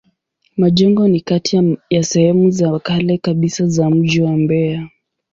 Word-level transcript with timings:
Majengo 0.57 1.07
ni 1.07 1.19
kati 1.21 1.77
ya 1.89 2.03
sehemu 2.03 2.49
za 2.51 2.79
kale 2.79 3.17
kabisa 3.17 3.67
za 3.67 3.89
mji 3.89 4.21
wa 4.21 4.37
Mbeya. 4.37 4.89